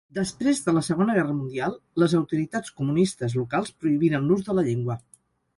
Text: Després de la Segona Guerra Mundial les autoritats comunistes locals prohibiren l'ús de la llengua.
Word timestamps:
Després 0.17 0.61
de 0.67 0.71
la 0.77 0.81
Segona 0.87 1.17
Guerra 1.17 1.35
Mundial 1.41 1.75
les 2.05 2.17
autoritats 2.21 2.73
comunistes 2.81 3.39
locals 3.43 3.73
prohibiren 3.83 4.29
l'ús 4.31 4.47
de 4.49 4.61
la 4.61 4.69
llengua. 4.71 4.99